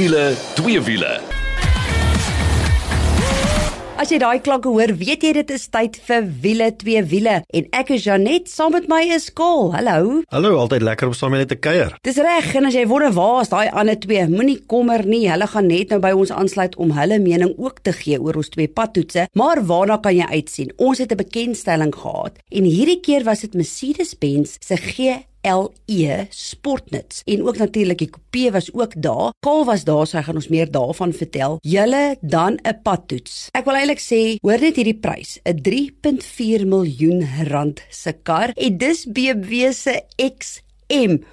[0.00, 1.18] wiele, twee wiele.
[4.00, 7.66] As jy daai klanke hoor, weet jy dit is tyd vir wiele twee wiele en
[7.76, 9.74] ek is Janet, saam met my is Kol.
[9.74, 10.22] Hallo.
[10.32, 11.92] Hallo, altyd lekker om saam met julle te kuier.
[12.06, 15.26] Dis reg en as jy wonder waar is daai ander twee, moenie kommer nie.
[15.28, 18.48] Hulle gaan net nou by ons aansluit om hulle mening ook te gee oor ons
[18.56, 19.28] twee padtoetse.
[19.36, 20.72] Maar waarna kan jy uitsien?
[20.80, 27.22] Ons het 'n bekendstelling gehad en hierdie keer was dit Mercedes-Benz se G LE Sportnuts
[27.24, 29.32] en ook natuurlik die kopie was ook daar.
[29.40, 31.58] Kaal was daar, so hy gaan ons meer daarvan vertel.
[31.62, 33.48] Julle dan 'n padtoets.
[33.52, 38.78] Ek wil eintlik sê, hoor net hierdie prys, 'n 3.4 miljoen rand se kar en
[38.78, 41.24] dis BMW se XM.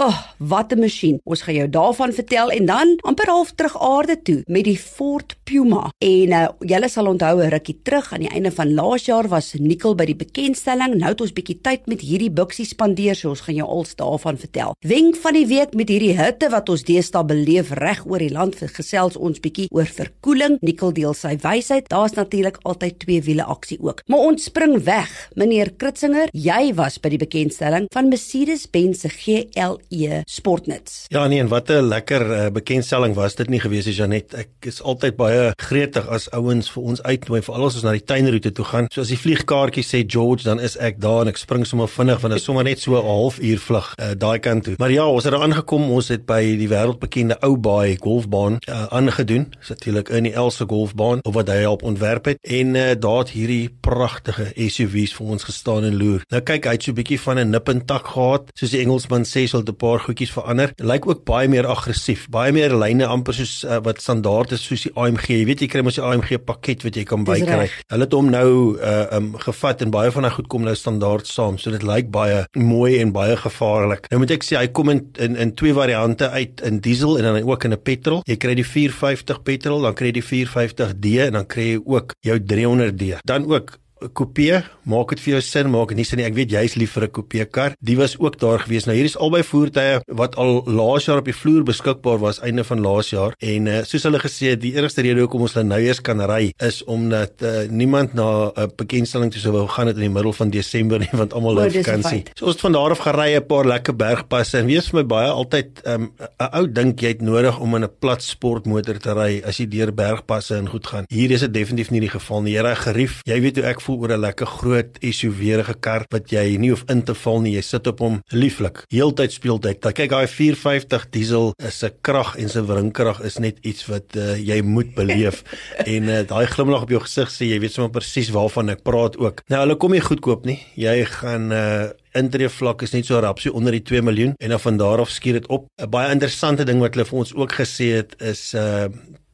[0.00, 1.20] Oh, wat 'n masjien.
[1.24, 5.36] Ons gaan jou daarvan vertel en dan amper half terug aarde toe met die Ford
[5.44, 5.90] Puma.
[5.98, 9.52] En uh, julle sal onthou 'n rukkie terug aan die einde van laas jaar was
[9.52, 10.94] Nikkel by die bekendstelling.
[10.94, 14.38] Nou het ons bietjie tyd met hierdie buksie spandeer, so ons gaan jou als daarvan
[14.38, 14.72] vertel.
[14.80, 18.56] Wenk van die week met hierdie hitte wat ons deesdae beleef reg oor die land,
[18.56, 20.56] gesels ons bietjie oor verkoeling.
[20.60, 21.88] Nikkel deel sy wysheid.
[21.88, 24.00] Daar's natuurlik altyd twee wiele aksie ook.
[24.06, 25.30] Maar ons spring weg.
[25.34, 31.04] Meneer Kritzinger, jy was by die bekendstelling van Mercedes-Benz se GL E Sportnuts.
[31.08, 34.34] Ja nee, en wat 'n lekker uh, bekendstelling was dit nie gewees nie Janet.
[34.34, 38.04] Ek is altyd baie gretig as ouens vir ons uitnooi vir al ons na die
[38.04, 38.86] tuinroete toe gaan.
[38.92, 42.20] So as die vliegkaartjie sê George, dan is ek daar en ek spring sommer vinnig
[42.20, 44.74] want dit is sommer net so 'n halfuur vlug uh, daai kant toe.
[44.78, 45.90] Maar ja, ons het daar aangekom.
[45.90, 49.50] Ons het by die wêreldbekende Ou Baai golfbaan uh, aangedoen.
[49.58, 53.18] Dis natuurlik in die Else golfbaan of wat hy help ontwerp het en uh, daar
[53.18, 56.22] het hierdie pragtige SUV's vir ons gestaan en loer.
[56.30, 58.80] Nou kyk, hy het so 'n bietjie van 'n nip en tak gehad, soos die
[58.80, 60.74] Engelsman sê, sal 'n paar goedjies verander.
[60.76, 64.86] Lyk ook baie meer aggressief, baie meer lyne amper soos uh, wat standaard is soos
[64.86, 65.28] die AMG.
[65.40, 67.68] Jy weet jy kry mos die AMG pakket wat jy kan bykry.
[67.92, 71.28] Hulle het hom nou uh um gevat en baie van hy goed kom nou standaard
[71.28, 71.58] saam.
[71.58, 74.08] So dit lyk baie mooi en baie gevaarlik.
[74.12, 77.28] Nou moet ek sê hy kom in in, in twee variante uit in diesel en
[77.28, 78.22] dan ook in 'n petrol.
[78.26, 82.14] Jy kry die 450 petrol, dan kry jy die 450D en dan kry jy ook
[82.20, 83.20] jou 300D.
[83.24, 86.26] Dan ook 'n kopie, maak dit vir jou sin, maak dit nie sin nie.
[86.26, 87.74] Ek weet jy's lief vir 'n kopie kar.
[87.80, 88.86] Die was ook daar gewees.
[88.86, 92.64] Nou hier is albei voertuie wat al laas jaar op die vloer beskikbaar was einde
[92.64, 95.66] van laas jaar en uh, soos hulle gesê het, die enigste rede hoekom ons hulle
[95.68, 99.66] nou eers kan ry is omdat uh, niemand na 'n uh, bekendstelling toe sou wou
[99.68, 102.24] gaan het in die middel van Desember nie want almal het vakansie.
[102.34, 105.06] So ons het van daar af gery 'n paar lekker bergpasse en weet vir my
[105.06, 108.98] baie altyd ehm, 'n um, ou dink jy het nodig om in 'n plat sportmotor
[108.98, 111.04] te ry as jy deur bergpasse en goed gaan.
[111.08, 112.54] Hier is dit definitief nie die geval nie.
[112.54, 113.20] Jy ry gerief.
[113.24, 116.84] Jy weet hoe ek voel oor 'n lekker groot SUV-rige kar wat jy nie hoef
[116.88, 117.54] in te val nie.
[117.56, 118.84] Jy sit op hom lieflik.
[118.90, 119.80] Heeltyd speel dit.
[119.80, 124.36] Kyk, daai 450 diesel is 'n krag en sy wringkrag is net iets wat uh,
[124.36, 125.42] jy moet beleef.
[125.94, 129.16] en uh, daai glimlag op jou gesig sê jy weet sommer presies waarvan ek praat
[129.16, 129.42] ook.
[129.48, 130.60] Nou, hulle kom nie goedkoop nie.
[130.76, 134.50] Jy gaan uh, intree vlak is net so rap so onder die 2 miljoen en
[134.50, 135.66] dan van daar af skiet dit op.
[135.78, 138.86] 'n Baie interessante ding wat hulle vir ons ook gesê het is uh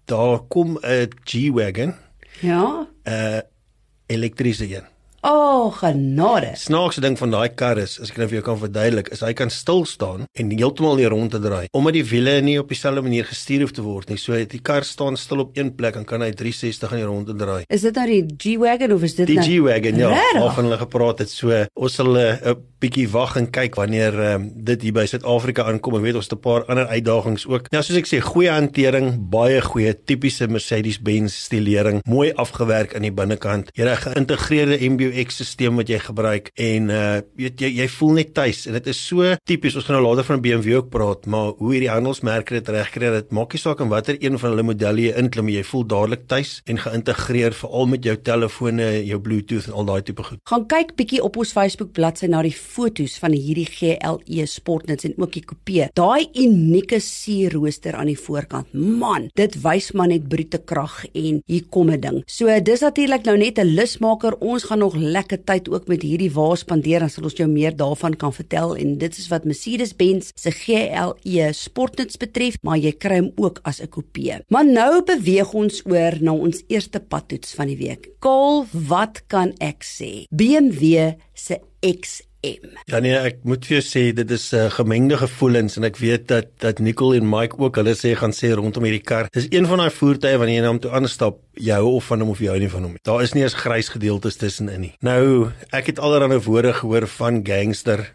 [0.07, 1.95] daar kom 'n G-Wagon.
[2.41, 2.87] Ja.
[3.05, 3.41] Uh
[4.07, 4.96] elektriese een.
[5.27, 6.53] O, oh, genade.
[6.55, 9.33] Snaakse ding van daai kar is, as ek nou vir jou kan verduidelik, is hy
[9.35, 11.67] kan stil staan en heeltemal hier rond te draai.
[11.75, 14.21] Omdat die wiele nie op dieselfde manier gestuur hoef te word nie.
[14.23, 17.27] So die kar staan stil op een plek en kan hy 360 in die rond
[17.33, 17.65] te draai.
[17.67, 20.13] Is dit nou die G-Wagon of is dit die nou Die G-Wagon, ja.
[20.39, 21.35] Waarvan hulle gepraat het.
[21.35, 22.55] So ons sal 'n uh,
[22.87, 25.97] bietjie wag en kyk wanneer um, dit hier by Suid-Afrika aankom.
[25.99, 27.71] Ek weet ons het 'n paar ander uitdagings ook.
[27.73, 33.11] Nou soos ek sê, goeie hantering, baie goeie tipiese Mercedes-Benz stilering, mooi afgewerk aan die
[33.11, 33.71] binnekant.
[33.75, 34.79] Jy 'n geïntegreerde
[35.17, 37.05] MBUX-stelsel wat jy gebruik en uh
[37.37, 39.77] weet jy jy voel net tuis en dit is so tipies.
[39.79, 43.33] Ons gaan nou later van BMW ook praat, maar hoe hierdie handelsmerke dit regkry, dit
[43.37, 46.57] maak nie saak in watter een van hulle modelle jy inklim, jy voel dadelik tuis
[46.67, 50.41] en geïntegreer veral met jou telefone, jou Bluetooth en al daai tipe goed.
[50.51, 55.17] Gaan kyk bietjie op ons Facebook bladsy na die fotos van hierdie GLE Sportnuts en
[55.21, 55.89] ook die kopie.
[55.97, 58.73] Daai unieke sierrooster aan die voorkant.
[58.75, 62.23] Man, dit wys maar net brute krag en hier kom 'n ding.
[62.27, 64.37] So dis natuurlik nou net 'n lusmaker.
[64.41, 67.77] Ons gaan nog lekker tyd ook met hierdie wa spandeer en sal ons jou meer
[67.77, 73.21] daarvan kan vertel en dit is wat Mercedes-Benz se GLE Sportnuts betref, maar jy kry
[73.23, 74.41] hom ook as 'n kopie.
[74.49, 78.09] Maar nou beweeg ons oor na ons eerste padtoets van die week.
[78.19, 80.27] Kaal, wat kan ek sê?
[80.31, 82.75] BMW se X M.
[82.87, 85.97] Ja nee, ek moet vir jou sê dit is 'n uh, gemengde gevoelens en ek
[85.97, 89.29] weet dat dat Nicole en Mike ook hulle sê gaan sê rondom hierdie kar.
[89.33, 92.21] Dis een van daai voertuie wanneer jy na hom toe aanstap, jy hou of van
[92.21, 93.03] hom of jy hou nie van hom nie.
[93.03, 94.95] Daar is nie eens grys gedeeltes tussenin nie.
[95.01, 98.13] Nou, ek het allerlei woorde gehoor van gangster.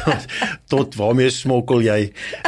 [0.00, 0.26] Tot,
[0.72, 1.98] tot waarmee smokkel jy?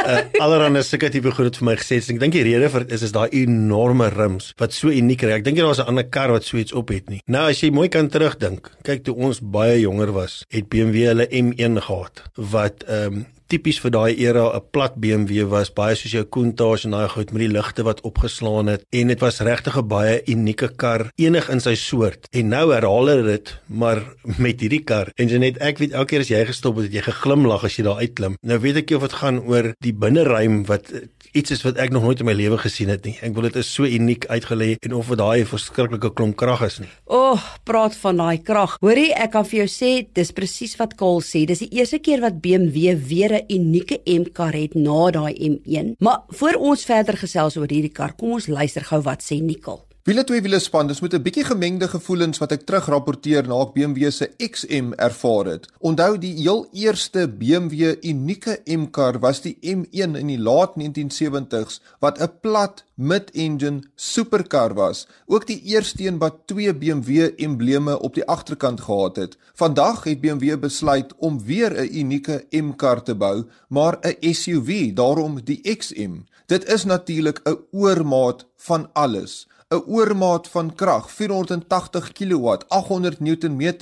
[0.03, 1.99] Uh, allerhande sulke tipe goed het vir my gesê.
[2.01, 5.35] Ek dink die rede vir is is daai enorme rims wat so uniek is.
[5.39, 7.21] Ek dink daar was 'n ander kar wat so iets op het nie.
[7.27, 11.27] Nou as jy mooi kan terugdink, kyk toe ons baie jonger was, het BMW hulle
[11.31, 16.11] M1 gehad wat ehm um, tipies vir daai era 'n plat BMW was, baie soos
[16.11, 19.77] jou Countach en daai goed met die ligte wat opgeslaan het en dit was regtig
[19.77, 22.27] 'n baie unieke kar, enig in sy soort.
[22.31, 24.01] En nou herhaal hulle dit, maar
[24.37, 25.11] met hierdie kar.
[25.15, 27.75] En jy net ek weet elke keer as jy gestop het, het jy geglimlag as
[27.77, 28.35] jy daar uitklim.
[28.41, 30.91] Nou weet ek nie of dit gaan oor die binneruim wat
[31.37, 33.15] iets is wat ek nog nooit in my lewe gesien het nie.
[33.25, 36.79] Ek wil dit is so uniek uitgelê en of dit daai verskriklike klomp krag is
[36.83, 36.89] nie.
[37.05, 38.77] O, oh, praat van daai krag.
[38.83, 41.45] Hoorie, ek kan vir jou sê dis presies wat Kaal sê.
[41.49, 45.95] Dis die eerste keer wat BMW weer 'n unieke M-kar het na daai M1.
[45.99, 49.86] Maar voor ons verder gesels oor hierdie kar, kom ons luister gou wat sê Nicole.
[50.07, 53.73] Wiele twee wiele span, dis met 'n bietjie gemengde gevoelens wat ek terugrapporteer na ek
[53.73, 55.67] BMW se XM ervaar het.
[55.79, 62.21] Onthou die heel eerste BMW unieke M-kar was die M1 in die laat 1970s wat
[62.21, 65.07] 'n plat mid-engine superkar was.
[65.25, 69.37] Ook die eerste een wat twee BMW embleme op die agterkant gehad het.
[69.53, 75.43] Vandag het BMW besluit om weer 'n unieke M-kar te bou, maar 'n SUV, daarom
[75.43, 76.13] die XM.
[76.45, 79.47] Dit is natuurlik 'n oormaat van alles.
[79.69, 83.73] 'n oormaat van krag, 480 kW, 800 Nm.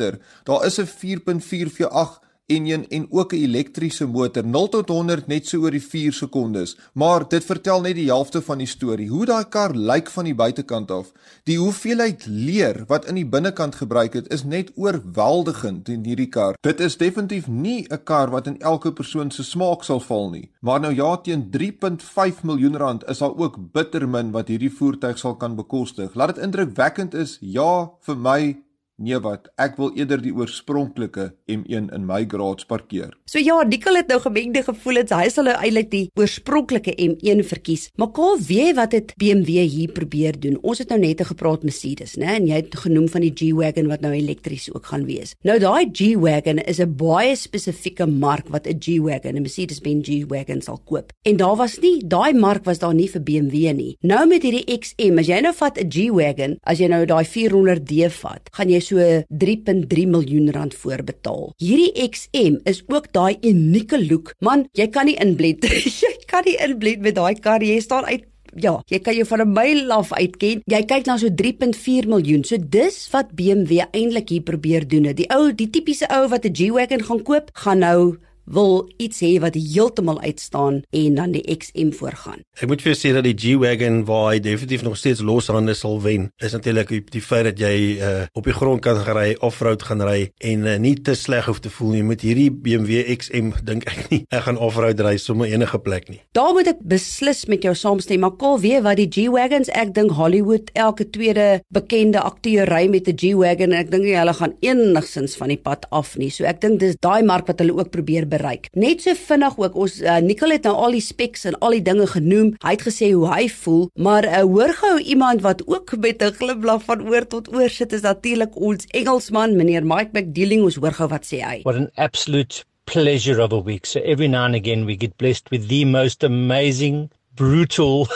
[0.43, 5.47] Daar is 'n 4.4 V8 enjin en ook 'n elektriese motor 0 tot 100 net
[5.47, 6.77] so oor die 4 sekondes.
[6.93, 9.09] Maar dit vertel net die helfte van die storie.
[9.09, 11.11] Hoe daai kar lyk van die buitekant af,
[11.43, 16.55] die hoeveelheid leer wat in die binnekant gebruik het, is net oorweldigend in hierdie kar.
[16.61, 20.51] Dit is definitief nie 'n kar wat in elke persoon se smaak sal val nie.
[20.59, 25.17] Maar nou ja, teen 3.5 miljoen rand is daar ook bitter min wat hierdie voertuig
[25.17, 26.15] sal kan bekostig.
[26.15, 28.64] Laat dit indrukwekkend is, ja, vir my
[28.95, 33.09] Nee wat, ek wil eerder die oorspronklike M1 in my graads parkeer.
[33.27, 35.11] So ja, Nicole het nou gemengde gevoelens.
[35.11, 37.89] Hy sal nou eintlik die oorspronklike M1 verkies.
[37.99, 40.55] Maar Kaal, weet wat het BMW hier probeer doen?
[40.63, 42.37] Ons het nou net gepraat Mercedes, né?
[42.37, 45.35] En jy het genoem van die G-Wagon wat nou elektries ook gaan wees.
[45.43, 50.79] Nou daai G-Wagon is 'n baie spesifieke mark wat 'n G-Wagon, 'n Mercedes-Benz G-Wagon sal
[50.85, 51.11] koop.
[51.25, 53.97] En daar was nie daai mark was daar nie vir BMW nie.
[54.01, 58.09] Nou met hierdie XM, as jy nou vat 'n G-Wagon, as jy nou daai 400D
[58.09, 59.01] vat, gaan jy so
[59.43, 61.51] 3.3 miljoen rand voorbetaal.
[61.61, 64.33] Hierdie XM is ook daai unieke look.
[64.39, 65.65] Man, jy kan nie inblend.
[66.03, 67.65] jy kan nie inblend met daai kar.
[67.65, 70.61] Jy staan uit Ja, jy kan jou van 'n myl af uitken.
[70.63, 72.43] Jy kyk na so 3.4 miljoen.
[72.43, 75.11] So dis wat BMW eintlik hier probeer doen.
[75.11, 79.35] Die ou, die tipiese ou wat 'n G-Wagon gaan koop, gaan nou wil iets hê
[79.41, 82.43] wat heeltemal uitstaan en dan die XM voorgaan.
[82.59, 85.99] Ek moet vir jou sê dat die G-Wagon waar hy definitief nog steeds loshande sal
[86.01, 90.03] wen, is natuurlik die feit dat jy uh, op die grond kan ry, off-road gaan
[90.05, 93.87] ry en uh, nie te sleg hoef te voel nie met hierdie BMW XM dink
[93.89, 94.21] ek nie.
[94.29, 96.21] Ek gaan off-road ry sommer enige plek nie.
[96.37, 100.15] Daar moet ek beslis met jou saamstem, maar kol weet wat die G-Wagons, ek dink
[100.19, 105.35] Hollywood elke tweede bekende akteur ry met 'n G-Wagon en ek dink hulle gaan enigsins
[105.39, 106.29] van die pad af nie.
[106.29, 108.69] So ek dink dis daai mark wat hulle ook probeer bereik.
[108.75, 111.83] Net so vinnig ook ons uh, Nicole het nou al die specs en al die
[111.85, 112.53] dinge genoem.
[112.63, 116.37] Hy het gesê hoe hy voel, maar uh, hoor gou iemand wat ook met 'n
[116.39, 120.63] glimlag van oor tot oor sit is natuurlik ons Engelsman meneer Mike McDealing.
[120.63, 121.59] Ons hoor gou wat sê hy.
[121.63, 123.85] What an absolute pleasure of a week.
[123.85, 128.07] So every now and again we get blessed with the most amazing, brutal,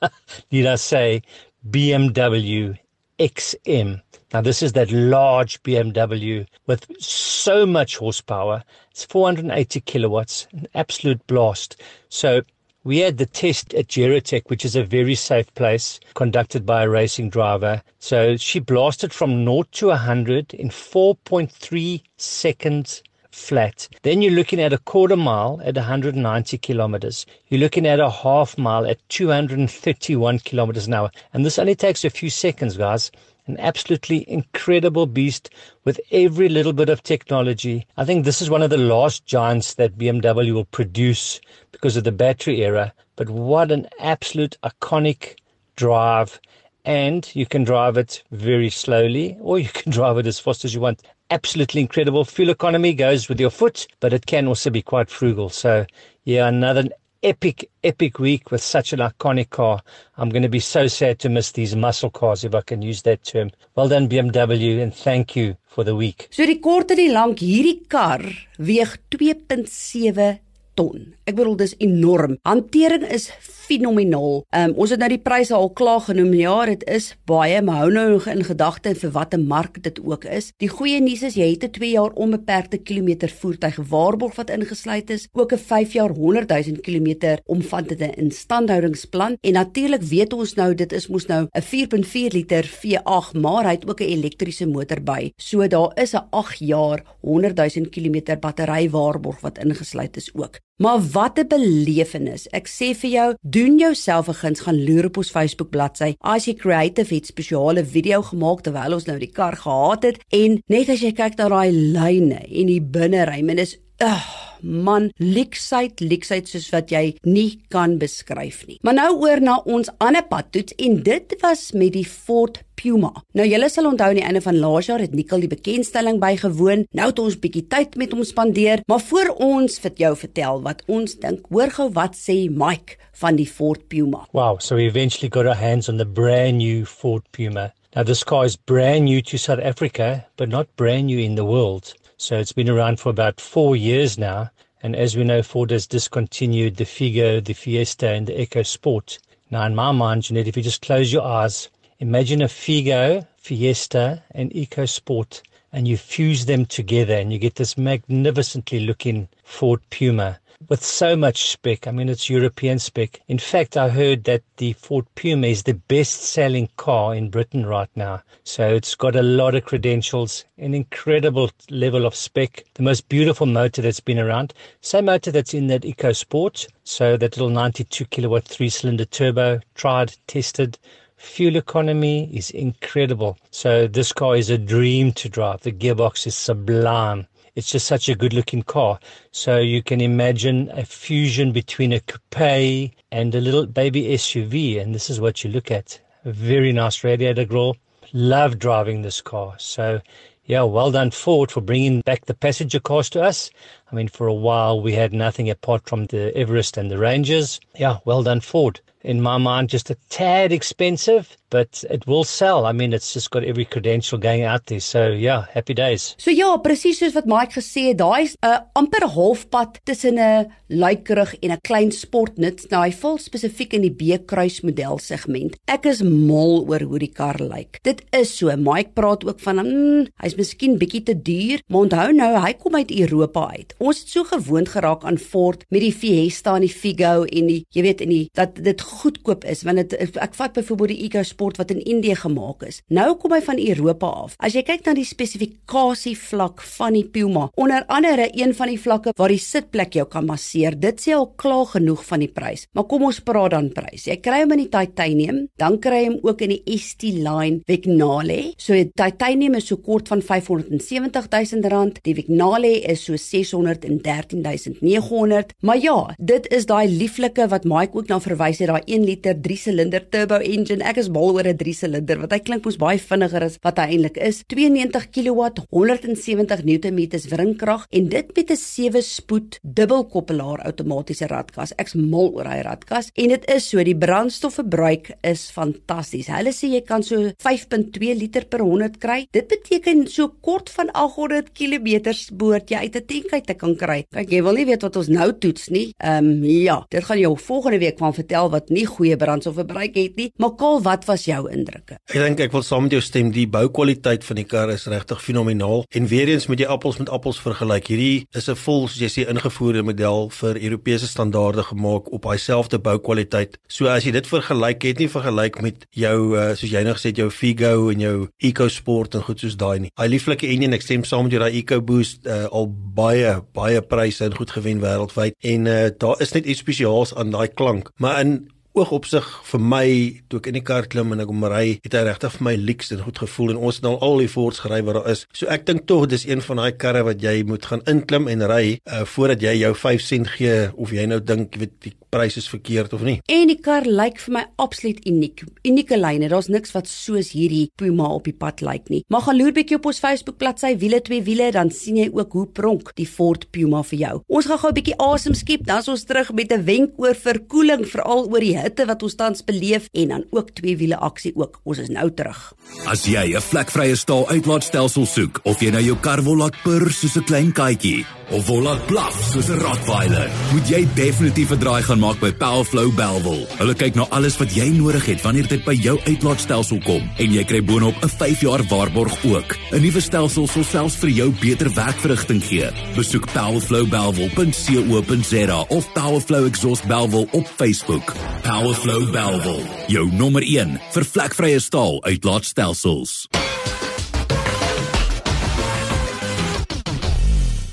[0.50, 1.22] need I say,
[1.70, 2.78] BMW
[3.18, 4.00] XM.
[4.32, 8.64] Now, this is that large BMW with so much horsepower.
[8.92, 11.80] It's 480 kilowatts, an absolute blast.
[12.10, 12.42] So,
[12.84, 16.90] we had the test at Gerotech, which is a very safe place, conducted by a
[16.90, 17.82] racing driver.
[18.00, 23.88] So, she blasted from 0 to 100 in 4.3 seconds flat.
[24.02, 27.24] Then you're looking at a quarter mile at 190 kilometers.
[27.48, 31.10] You're looking at a half mile at 231 kilometers an hour.
[31.32, 33.10] And this only takes a few seconds, guys
[33.46, 35.50] an absolutely incredible beast
[35.84, 37.86] with every little bit of technology.
[37.96, 41.40] I think this is one of the last giants that BMW will produce
[41.72, 42.92] because of the battery era.
[43.16, 45.36] But what an absolute iconic
[45.76, 46.40] drive.
[46.84, 50.74] And you can drive it very slowly or you can drive it as fast as
[50.74, 51.02] you want.
[51.30, 52.24] Absolutely incredible.
[52.24, 55.48] Fuel economy goes with your foot, but it can also be quite frugal.
[55.48, 55.86] So,
[56.24, 56.84] yeah, another
[57.22, 59.80] epic, epic week with such an iconic car.
[60.16, 63.02] I'm going to be so sad to miss these muscle cars, if I can use
[63.02, 63.50] that term.
[63.74, 66.28] Well done, BMW, and thank you for the week.
[66.30, 68.22] So die kort en die lank, hierdie kar
[68.58, 70.38] weeg 2.7
[70.74, 71.14] ton.
[71.24, 72.38] Ek bedoel dis enorm.
[72.42, 73.30] Hantering is
[73.62, 74.42] fenomenaal.
[74.56, 76.32] Um, ons het nou die pryse al klaar genoem.
[76.36, 80.50] Ja, dit is baie, maar hou nou in gedagte vir watter mark dit ook is.
[80.62, 85.10] Die goeie nuus is jy het 'n 2 jaar onbeperkte kilometer voertuig waarborg wat ingesluit
[85.10, 90.74] is, ook 'n 5 jaar 100 000 km omvattende instandhoudingsplan en natuurlik weet ons nou
[90.74, 95.00] dit is mos nou 'n 4.4 liter V8, maar hy het ook 'n elektriese motor
[95.02, 95.32] by.
[95.36, 100.61] So daar is 'n 8 jaar 100 000 km battery waarborg wat ingesluit is ook.
[100.76, 102.48] Maar wat 'n belewenis.
[102.48, 106.14] Ek sê vir jou, doen jouself 'n guns gaan loer op ons Facebook bladsy.
[106.20, 110.62] As jy creative het spesiale video gemaak terwyl ons nou die kar gehad het en
[110.66, 114.20] net as jy kyk na daai lyne en die binneruim en dis uh,
[114.62, 118.78] man, leksheid, leksheid soos wat jy nie kan beskryf nie.
[118.86, 123.12] Maar nou oor na ons ander padtoets en dit was met die Ford Puma.
[123.38, 126.86] Nou julle sal onthou aan die einde van laas jaar het Nikkel die bekendstelling bygewoon.
[126.96, 130.82] Nou het ons bietjie tyd met hom spandeer, maar voor ons vir jou vertel wat
[130.90, 134.26] ons dink, hoor gou wat sê Mike van die Ford Puma.
[134.32, 137.72] Wow, so we eventually got our hands on the brand new Ford Puma.
[137.94, 141.44] Now this car is brand new to South Africa, but not brand new in the
[141.44, 141.92] world.
[142.22, 144.52] So it's been around for about four years now.
[144.80, 149.18] And as we know, Ford has discontinued the Figo, the Fiesta, and the Eco Sport.
[149.50, 154.22] Now, in my mind, Jeanette, if you just close your eyes, imagine a Figo, Fiesta,
[154.30, 159.80] and Eco Sport, and you fuse them together, and you get this magnificently looking Ford
[159.90, 160.38] Puma
[160.68, 161.86] with so much spec.
[161.86, 163.20] I mean, it's European spec.
[163.28, 167.66] In fact, I heard that the Ford Puma is the best selling car in Britain
[167.66, 168.22] right now.
[168.44, 173.46] So it's got a lot of credentials, an incredible level of spec, the most beautiful
[173.46, 174.54] motor that's been around.
[174.80, 176.66] Same motor that's in that EcoSport.
[176.84, 180.78] So that little 92 kilowatt three cylinder turbo, tried, tested.
[181.16, 183.38] Fuel economy is incredible.
[183.52, 185.60] So this car is a dream to drive.
[185.60, 187.28] The gearbox is sublime.
[187.54, 188.98] It's just such a good looking car.
[189.30, 194.80] So you can imagine a fusion between a coupe and a little baby SUV.
[194.80, 196.00] And this is what you look at.
[196.24, 197.76] A very nice radiator grille.
[198.14, 199.54] Love driving this car.
[199.58, 200.00] So
[200.44, 203.50] yeah, well done Ford for bringing back the passenger cars to us.
[203.90, 207.60] I mean, for a while we had nothing apart from the Everest and the Rangers.
[207.76, 208.80] Yeah, well done Ford.
[209.04, 212.66] In my mind, just a tad expensive, but it will sell.
[212.66, 214.80] I mean, it's just got every credential going out there.
[214.80, 216.14] So yeah, happy days.
[216.18, 220.46] So ja, presies soos wat Mike gesê het, daai's 'n uh, amper halfpad tussen 'n
[220.68, 222.68] luikerig en 'n klein sportnuts.
[222.70, 225.58] Nou hy val spesifiek in die B-kruis model segment.
[225.66, 227.78] Ek is mal oor hoe die kar lyk.
[227.82, 228.50] Dit is so.
[228.56, 232.74] Mike praat ook van mm, hy's miskien bietjie te duur, maar onthou nou, hy kom
[232.74, 233.74] uit Europa uit.
[233.78, 237.64] Ons het so gewoond geraak aan Ford met die Fiesta en die Figo en die
[237.70, 241.32] jy weet en die dat dit goedkoop is want dit ek vat byvoorbeeld die EcoSport
[241.32, 242.80] sport wat in Indië gemaak is.
[242.92, 244.36] Nou kom hy van Europa af.
[244.38, 248.80] As jy kyk na die spesifikasie vlak van die Puma, onder andere een van die
[248.80, 252.66] vlakke waar die sitplek jou kan masseer, dit sê al klaar genoeg van die prys.
[252.76, 254.06] Maar kom ons praat dan prys.
[254.06, 257.62] Jy kry hom in die titanium, dan kry jy hom ook in die ST line
[257.68, 258.52] Vignale.
[258.60, 264.78] So die titanium is so kort van 570 000 rand, die Vignale is so 613
[264.82, 265.54] 900.
[265.62, 269.34] Maar ja, dit is daai lieflike wat Mike ook na verwys het, daai 1 liter
[269.34, 270.82] 3 silinder turbo engine.
[270.84, 273.78] Ek is mal oor 'n 3 silinder wat hy klink mos baie vinniger as wat
[273.78, 274.42] hy eintlik is.
[274.48, 277.00] 92 kW, 170 Nm
[277.32, 281.72] wringkrag en dit met 'n 7 spoed dubbelkoppelaar outomatiese radkas.
[281.76, 286.28] Ek's mal oor hy radkas en dit is so die brandstofverbruik is fantasties.
[286.28, 289.26] Hulle sê jy kan so 5.2 liter per 100 kry.
[289.32, 293.76] Dit beteken so kort van 800 km boord jy uit 'n tank uit te kan
[293.76, 294.04] kry.
[294.10, 295.92] Kyk, jy wil nie weet wat ons nou toets nie.
[295.98, 300.16] Ehm um, ja, dit gaan jou volgende week van vertel wat nie goeie brandstofverbruik het
[300.16, 300.30] nie.
[300.42, 301.98] Maar Kaal, wat was jou indrukke?
[302.10, 305.22] Ek dink ek wil saam met jou stem, die boukwaliteit van die kar is regtig
[305.22, 307.88] fenomenaal en weer eens moet jy appels met appels vergelyk.
[307.92, 312.38] Hierdie is 'n vol soos jy sê ingevoerde model vir Europese standaarde gemaak op daai
[312.38, 313.58] selfde boukwaliteit.
[313.68, 317.12] So as jy dit vergelyk, het nie vergelyk met jou uh, soos jy nou gesê
[317.12, 319.90] het jou Figo en jou EcoSport en goed soos daai nie.
[319.98, 324.24] Hy lieflike enjin, ek stem saam met jou daai EcoBoost uh, al baie baie pryse
[324.24, 327.90] en goed gewen wêreldwyd en uh, daar is net iets spesiaals aan daai klank.
[327.98, 328.34] Maar in
[328.78, 329.86] oogopsig vir my
[330.28, 332.54] toe ek in die kar klim en ek kom ry, het hy regtig vir my
[332.60, 335.26] leaks en goed gevoel en ons het nou al die Fords gery wat daar is.
[335.36, 338.46] So ek dink tog dis een van daai karre wat jy moet gaan inklim en
[338.48, 342.36] ry uh, voordat jy jou 5 sent gee of jy nou dink weet die prys
[342.36, 343.18] is verkeerd of nie.
[343.32, 345.44] En die kar lyk vir my absoluut uniek.
[345.66, 346.28] Unieke lyne.
[346.32, 349.02] Daar's niks wat soos hierdie Puma op die pad lyk nie.
[349.12, 352.36] Maar gaan loer bietjie op ons Facebook bladsy wiele twee wiele dan sien jy ook
[352.36, 354.14] hoe pronk die Ford Puma vir jou.
[354.28, 357.14] Ons gaan gou 'n bietjie asem skep, dan is ons terug met 'n wenk oor
[357.14, 361.32] verkoeling veral oor die hitte wat ons tans beleef en dan ook twee wiele aksie
[361.34, 361.60] ook.
[361.64, 362.52] Ons is nou terug.
[362.86, 366.90] As jy 'n vlekvrye staal uitlaatstelsel soek of jy nou jou kar wil laat purr
[366.90, 371.58] soos 'n klein katjie of wil laat blaf soos 'n rottweiler, moet jy definitief 'n
[371.58, 373.46] draai gaan maak by Powerflow Belwel.
[373.58, 377.32] Hulle kyk na alles wat jy nodig het wanneer dit by jou uitlaatstelsel kom en
[377.32, 379.56] jy kry boonop 'n 5 jaar waarborg ook.
[379.72, 382.70] 'n Nuwe stelsel sal selfs vir jou beter werkverrigting gee.
[382.94, 388.12] Besoek powerflowbelwel.co.za of Powerflow Exhaust Belwel op Facebook.
[388.42, 393.28] Powerflow Belwel, jou nommer 1 vir vlekvrye staal uitlaatstelsels.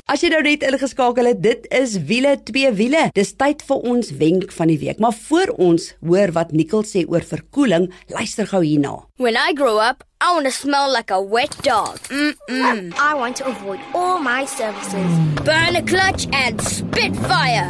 [0.10, 3.04] As jy nou net ingeskakel het, dit is wiele twee wiele.
[3.14, 4.98] Dis tyd vir ons wenk van die week.
[4.98, 8.96] Maar voor ons hoor wat Nicole sê oor verkoeling, luister gou hierna.
[9.22, 12.02] When I grow up, I want to smell like a wet dog.
[12.10, 12.90] Mm-mm.
[12.98, 15.14] I want to avoid all my services.
[15.46, 17.70] Burn a clutch and spit fire.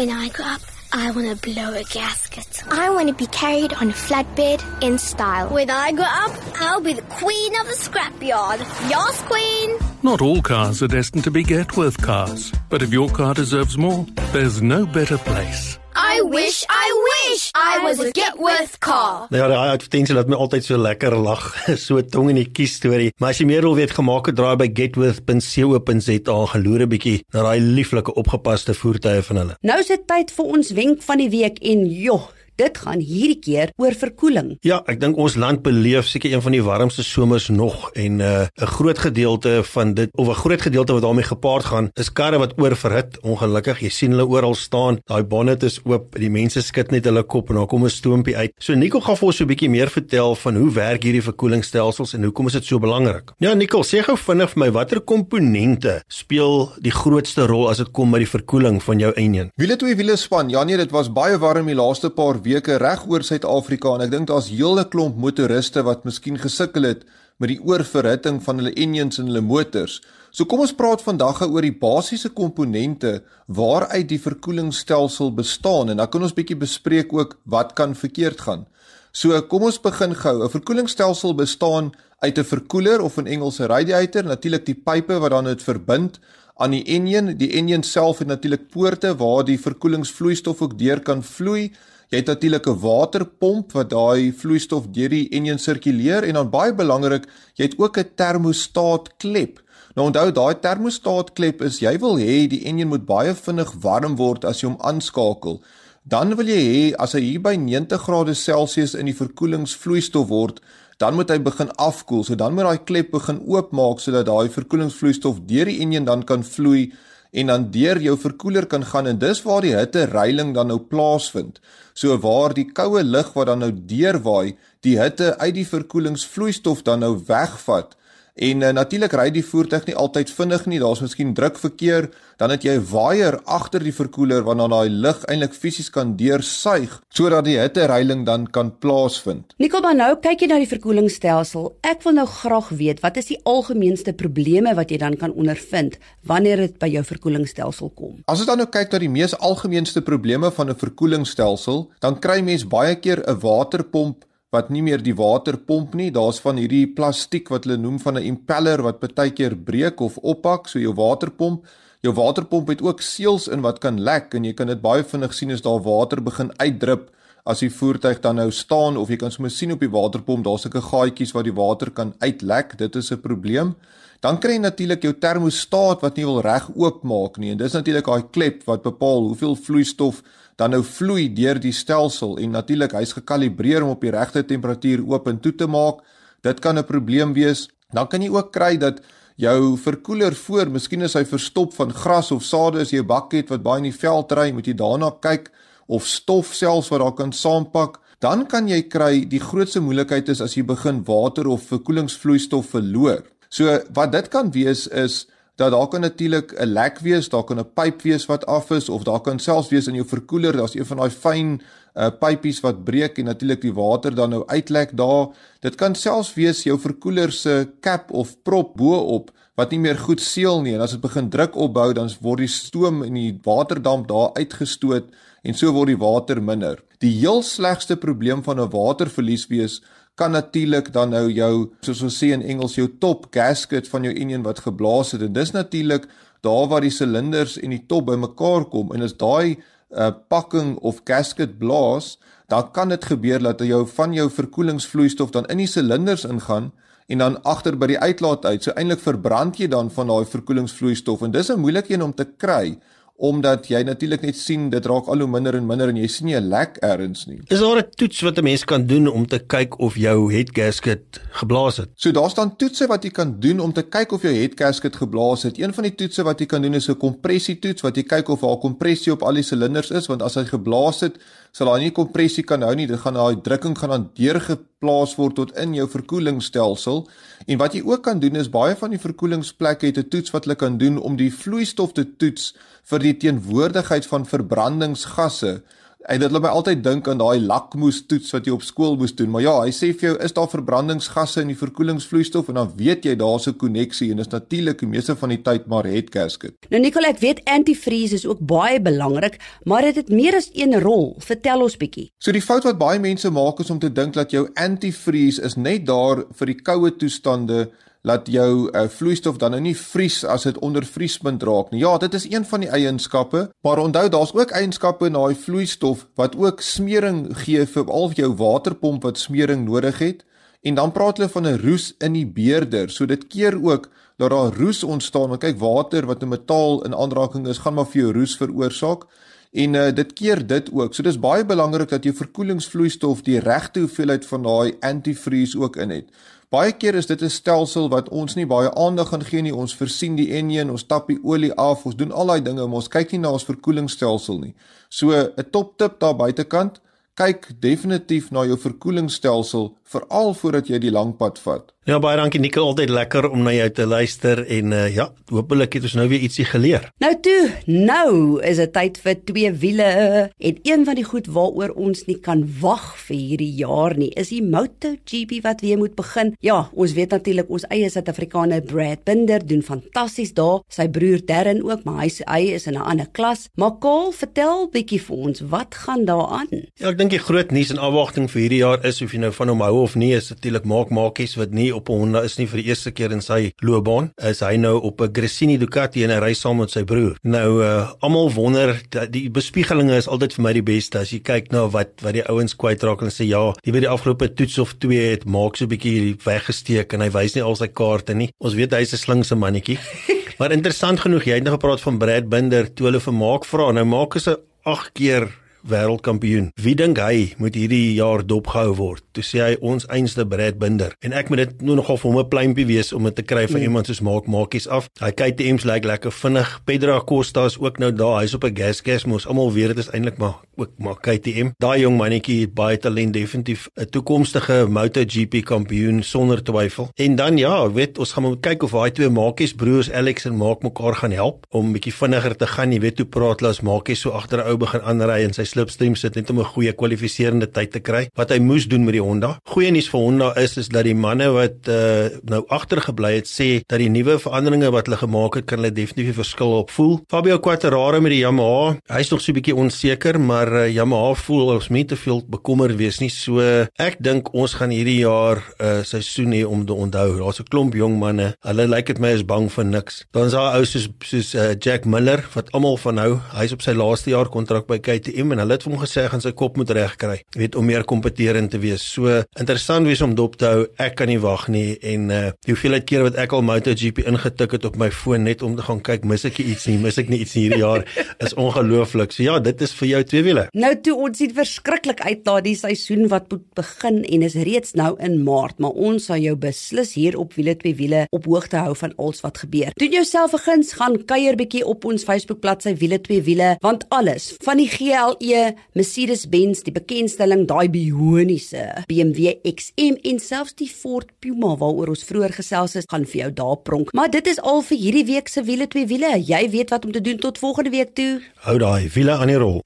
[0.00, 2.62] when I grow up, I want to blow a gasket.
[2.70, 5.48] I want to be carried on a flatbed in style.
[5.48, 8.58] When I grow up, I'll be the queen of the scrapyard.
[8.90, 9.78] Yes, queen.
[10.02, 14.04] Not all cars are destined to be Getworth cars, but if your car deserves more,
[14.32, 15.78] there's no better place.
[15.94, 19.26] I wish, I wish I was a Getworth car.
[19.30, 21.42] Nou ja, daai advertensie laat my altyd so lekker lag,
[21.84, 23.10] so tong in die kies storie.
[23.18, 27.42] Maar as jy meer wil weet, gemaak het draai by getworth.co.za geloer 'n bietjie na
[27.48, 29.56] daai lieflike opgepaste voertuie van hulle.
[29.66, 32.30] Nou is dit tyd vir ons wenk van die week en joh,
[32.60, 34.54] dit gaan hierdie keer oor verkoeling.
[34.66, 38.20] Ja, ek dink ons land beleef seker een van die warmste somers nog en 'n
[38.20, 42.12] uh, 'n groot gedeelte van dit of 'n groot gedeelte wat daarmee gepaard gaan, is
[42.12, 43.20] karre wat oorverhit.
[43.22, 44.98] Ongelukkig, jy sien hulle oral staan.
[45.04, 48.36] Daai bonnet is oop, die mense skud net hulle kop en daar kom 'n stoompie
[48.36, 48.52] uit.
[48.58, 52.14] So Nico gaan vir ons so 'n bietjie meer vertel van hoe werk hierdie verkoelingsstelsels
[52.14, 53.32] en hoekom is dit so belangrik.
[53.38, 57.90] Ja, Nico, sê gou vinnig vir my watter komponente speel die grootste rol as dit
[57.92, 59.50] kom by die verkoeling van jou enjin?
[59.56, 60.48] Wiele twee wiele span.
[60.50, 64.10] Ja nee, dit was baie warm die laaste paar weke reg oor Suid-Afrika en ek
[64.10, 67.04] dink daar's hele klomp motoriste wat miskien gesukkel het
[67.38, 70.00] met die oorverhitting van hulle engines en hulle motors.
[70.30, 76.10] So kom ons praat vandag oor die basiese komponente waaruit die verkoelingsstelsel bestaan en dan
[76.10, 78.66] kan ons bietjie bespreek ook wat kan verkeerd gaan.
[79.12, 80.44] So kom ons begin gou.
[80.44, 85.30] 'n Verkoelingsstelsel bestaan uit 'n verkoeler of in Engels 'n radiator, natuurlik die pype wat
[85.30, 86.20] dan dit verbind
[86.56, 87.36] aan die enjin.
[87.36, 91.72] Die enjin self het natuurlik poorte waar die verkoelingsvloeistof ook deur kan vloei.
[92.10, 96.72] Jy het natuurlik 'n waterpomp wat daai vloeistof deur die enjin sirkuleer en dan baie
[96.74, 99.60] belangrik, jy het ook 'n termostaat klep.
[99.94, 104.16] Nou onthou daai termostaat klep is jy wil hê die enjin moet baie vinnig warm
[104.16, 105.62] word as jy hom aanskakel.
[106.02, 110.60] Dan wil jy hê as hy hier by 90 grade Celsius in die verkoelingsvloeistof word,
[110.98, 112.24] dan moet hy begin afkoel.
[112.24, 116.42] So dan moet daai klep begin oopmaak sodat daai verkoelingsvloeistof deur die enjin dan kan
[116.42, 116.92] vloei
[117.30, 120.80] en dan deur jou verkoeler kan gaan en dis waar die hitte reiling dan nou
[120.80, 121.60] plaasvind.
[121.94, 127.04] So waar die koue lug wat dan nou deurwaai, die hitte uit die verkoelingsvloeistof dan
[127.04, 127.96] nou wegvat
[128.40, 130.78] En uh, natuurlik ry die voertuig nie altyd vinnig nie.
[130.80, 132.06] Daar's miskien drukverkeer,
[132.40, 137.02] dan het jy 'n waier agter die verkoeler waarna daai lug eintlik fisies kan deursuig
[137.12, 139.52] sodat die hittereiling dan kan plaasvind.
[139.58, 141.76] Nicole, nou kyk jy na die verkoelingsstelsel.
[141.82, 145.98] Ek wil nou graag weet, wat is die algemeenste probleme wat jy dan kan ondervind
[146.24, 148.22] wanneer dit by jou verkoelingsstelsel kom?
[148.24, 152.40] As ons dan nou kyk na die mees algemeenste probleme van 'n verkoelingsstelsel, dan kry
[152.40, 156.10] mens baie keer 'n waterpomp wat nie meer die water pomp nie.
[156.10, 160.18] Daar's van hierdie plastiek wat hulle noem van 'n impeller wat baie keer breek of
[160.18, 161.64] ophak, so jou waterpomp.
[162.02, 165.34] Jou waterpomp het ook seels in wat kan lek en jy kan dit baie vinnig
[165.34, 167.10] sien as daar water begin uitdrup
[167.44, 170.62] as die voertuig dan nou staan of jy kan sommer sien op die waterpomp daar's
[170.62, 172.78] sulke gaatjies waar die water kan uitlek.
[172.78, 173.76] Dit is 'n probleem.
[174.20, 178.04] Dan kry jy natuurlik jou termostaat wat nie wil reg oopmaak nie en dis natuurlik
[178.04, 180.22] daai klep wat bepaal hoeveel vloeistof
[180.60, 185.00] dan nou vloei deur die stelsel en natuurlik hy's gekalibreer om op die regte temperatuur
[185.08, 186.02] oop en toe te maak.
[186.44, 187.68] Dit kan 'n probleem wees.
[187.92, 189.00] Dan kan jy ook kry dat
[189.36, 193.32] jou verkoeler voor, miskien is hy verstop van gras of sade as jy 'n bak
[193.32, 195.50] het wat baie in die veld ry, moet jy daarna kyk
[195.88, 197.98] of stof selfs wat daar kan saampak.
[198.20, 203.22] Dan kan jy kry die grootste moeilikheid is as jy begin water of verkoelingsvloeistof verloor.
[203.48, 205.26] So wat dit kan wees is
[205.60, 208.88] dat daar kan natuurlik 'n lek wees, daar kan 'n pyp wees wat af is
[208.88, 211.60] of daar kan selfs wees in jou verkoeler, daar's een van daai fyn
[211.94, 215.28] uh pypies wat breek en natuurlik die water dan nou uitlek daar.
[215.60, 220.20] Dit kan selfs wees jou verkoeler se cap of prop bo-op wat nie meer goed
[220.20, 224.08] seël nie en as dit begin druk opbou dan word die stoom en die waterdamp
[224.08, 225.10] daar uitgestoot
[225.42, 226.78] en so word die water minder.
[227.00, 229.82] Die heel slegste probleem van 'n waterverlies wees
[230.20, 234.12] kan natuurlik dan nou jou soos ons sê in Engels jou top gasket van jou
[234.12, 235.24] enjin wat geblaas het.
[235.24, 236.08] En dis natuurlik
[236.44, 238.92] daar waar die silinders en die top bymekaar kom.
[238.92, 242.18] En as daai uh, pakking of gasket blaas
[242.50, 246.72] dan kan dit gebeur dat jou van jou verkoelingsvloeistof dan in die silinders ingaan
[247.10, 248.64] en dan agter by die uitlaat uit.
[248.64, 252.26] So eintlik verbrand jy dan van daai verkoelingsvloeistof en dis 'n moeilike een om te
[252.26, 252.78] kry
[253.20, 256.26] omdat jy natuurlik net sien dit raak al hoe minder en minder en jy sien
[256.30, 257.40] nie 'n lek ergens nie.
[257.48, 260.50] Is daar 'n toets wat 'n mens kan doen om te kyk of jou head
[260.52, 261.88] gasket geblaas het?
[261.96, 264.96] So daar staan toetse wat jy kan doen om te kyk of jou head gasket
[264.96, 265.58] geblaas het.
[265.58, 268.40] Een van die toetse wat jy kan doen is 'n kompressietoets wat jy kyk of
[268.40, 271.18] daar kompressie op al die silinders is want as hy geblaas het,
[271.52, 272.86] sal daai nie kompressie kan hou nie.
[272.86, 277.04] Dit gaan daai drukking gaan dan deurgeplaas word tot in jou verkoelingsstelsel.
[277.46, 280.44] En wat jy ook kan doen is baie van die verkoelingsplekke het 'n toets wat
[280.44, 285.62] hulle kan doen om die vloeistof te toets vir die teenwoordigheid van verbrandingsgasse.
[286.08, 289.12] En dit laat my altyd dink aan daai lakmoes toets wat jy op skool moes
[289.16, 289.28] doen.
[289.34, 293.04] Maar ja, hy sê vir jou is daar verbrandingsgasse in die verkoelingsvloeistof en dan weet
[293.04, 296.54] jy daar's 'n koneksie en dis natuurlik die meeste van die tyd maar head gasket.
[296.70, 300.50] Nou Nicole, ek weet antifreeze is ook baie belangrik, maar dit het, het meer as
[300.54, 301.16] een rol.
[301.18, 302.10] Vertel ons bietjie.
[302.18, 305.56] So die fout wat baie mense maak is om te dink dat jou antifreeze is
[305.56, 307.70] net daar vir die koue toestande
[308.02, 311.82] laat jou uh, vloeistof dan nou nie vries as dit onder vriespunt raak nie.
[311.82, 316.06] Ja, dit is een van die eienskappe, maar onthou daar's ook eienskappe in daai vloeistof
[316.16, 320.24] wat ook smering gee vir al jou waterpomp wat smering nodig het.
[320.62, 322.90] En dan praat hulle van 'n roes in die beerder.
[322.90, 325.28] So dit keer ook dat daar roes ontstaan.
[325.28, 329.04] Want kyk, water wat 'n metaal in aanraking is, gaan maar vir jou roes veroorsaak.
[329.52, 330.94] En uh, dit keer dit ook.
[330.94, 335.90] So dis baie belangrik dat jou verkoelingsvloeistof die regte hoeveelheid van daai antifreeze ook in
[335.90, 336.06] het.
[336.50, 339.54] Baie keer is dit 'n stelsel wat ons nie baie aandag aan gee nie.
[339.54, 342.82] Ons versien die enjin, ons tap die olie af, ons doen al daai dinge, maar
[342.82, 344.54] ons kyk nie na ons verkoelingsstelsel nie.
[344.88, 346.80] So 'n top tip daar buitekant,
[347.14, 351.72] kyk definitief na jou verkoelingsstelsel veral voordat jy die lang pad vat.
[351.90, 355.72] Ja baie dankie Nicole, altyd lekker om na jou te luister en uh, ja, hopelik
[355.74, 356.84] het ons nou weer ietsie geleer.
[357.02, 358.10] Nou toe, nou
[358.46, 359.88] is dit tyd vir twee wiele
[360.30, 364.30] en een van die goed waaroor ons nie kan wag vir hierdie jaar nie, is
[364.30, 366.30] die MotoGP wat weer moet begin.
[366.46, 371.64] Ja, ons weet natuurlik ons eie Suid-Afrikaner Brad Binder doen fantasties daar, sy broer Darren
[371.66, 373.48] ook, maar hy hy is in 'n ander klas.
[373.58, 376.70] Maar Kaal, vertel bietjie vir ons, wat gaan daar aan?
[376.78, 379.32] Ja, ek dink die groot nuus en afwagting vir hierdie jaar is of jy nou
[379.32, 382.36] van hom hou of nie, is natuurlik maak maakies wat nie op 'n Honda is
[382.38, 384.10] nie vir die eerste keer in sy loopbaan.
[384.22, 387.16] Is hy nou op 'n Gresini Ducati en hy ry saam met sy broer.
[387.22, 391.52] Nou uh almal wonder die bespiegelinge is altyd vir my die beste as jy kyk
[391.52, 394.74] na wat wat die ouens kwytraak en sê ja, die by die afgelope toets of
[394.78, 398.30] 2 het maak so 'n bietjie weggesteek en hy wys nie al sy kaarte nie.
[398.40, 399.78] Ons weet hy's 'n slinkse mannetjie.
[400.38, 403.72] maar interessant genoeg, jy het nou gepraat van Brad Binder toe hulle vir Maak vra.
[403.72, 406.50] Nou Maak is 'n 8 keer wêreldkampioen.
[406.54, 409.04] Wie dink hy moet hierdie jaar dopgehou word?
[409.12, 410.94] Toe sê hy ons einste Brad Binder.
[411.04, 413.46] En ek moet dit nou nogal vir hom 'n pleintjie wees om dit te kry
[413.46, 413.66] van mm.
[413.68, 414.88] iemand soos Maak Maakies af.
[415.00, 416.60] Hy KTM's lyk like lekker vinnig.
[416.64, 418.20] Pedro Acosta is ook nou daar.
[418.20, 419.26] Hy's op 'n gas gas mos.
[419.26, 421.50] Almal weet dit is eintlik maar ook maar KTM.
[421.58, 426.88] Daai jong mannetjie het baie talent definitief 'n toekomstige MotoGP kampioen sonder twyfel.
[426.94, 430.36] En dan ja, weet ons gaan moet kyk of daai twee Maakies broers Alex en
[430.36, 432.72] Maak mekaar gaan help om 'n bietjie vinniger te gaan.
[432.72, 435.44] Jy weet hoe praat hulle as Maakies so agter 'n ou begin aanry en sy
[435.50, 438.08] slipstream sit net om 'n goeie kwalifiserende tyd te kry.
[438.14, 439.38] Wat hy moes doen met die Honda.
[439.44, 443.60] Goeie nuus vir Honda is is dat die manne wat uh, nou agtergebly het sê
[443.66, 447.00] dat die nuwe veranderinge wat hulle gemaak het kan hulle definitief verskil op voel.
[447.10, 451.54] Fabio Quartararo met die Yamaha, hy's nog so 'n bietjie onseker, maar uh, Yamaha voel
[451.54, 453.10] ons moet te veel bekommerd wees nie.
[453.10, 457.18] So ek dink ons gaan hierdie jaar 'n uh, seisoen hê om te onthou.
[457.18, 458.34] Daar's 'n klomp jong manne.
[458.40, 460.04] Hulle lyk dit my is bang vir niks.
[460.12, 463.72] Dan's daar ou soos soos uh, Jack Miller wat almal van nou, hy's op sy
[463.72, 467.20] laaste jaar kontrak by KTM en hulle het hom gesê gaan sy kop moet regkry.
[467.36, 468.84] Weet om meer kompeterend te wees.
[468.84, 470.66] So interessant wees om dop te hou.
[470.80, 474.54] Ek kan nie wag nie en uh die hoeveelheid kere wat ek al MotoGP ingetik
[474.56, 477.10] het op my foon net om te gaan kyk, mis ek iets nie, mis ek
[477.12, 477.84] nie iets hierdie jaar
[478.24, 479.12] is ongelooflik.
[479.14, 480.46] So ja, dit is vir jou twee wiele.
[480.56, 484.76] Nou toe ons sien verskriklik uit na die seisoen wat moet begin en is reeds
[484.78, 488.60] nou in Maart, maar ons sal jou beslis hier op wiele twee wiele op hoogte
[488.64, 489.74] hou van alles wat gebeur.
[489.80, 493.86] Doen jouself 'n guns, gaan kuier bietjie op ons Facebook bladsy wiele twee wiele want
[493.88, 495.29] alles van die GLE
[495.78, 502.36] Mercedes-Benz, die bekendstelling daai bioniese BMW XM en selfs die Ford Puma waaroor ons vroeër
[502.40, 503.94] gesels het, gaan vir jou daar pronk.
[503.96, 506.16] Maar dit is al vir hierdie week se wiele twee wiele.
[506.18, 508.12] Jy weet wat om te doen tot volgende week toe.
[508.46, 509.60] Hou daai wiele aan die rol.